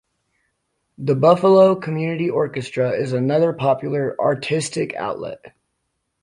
[0.97, 5.53] The Buffalo Community Orchestra is another popular artistic outlet.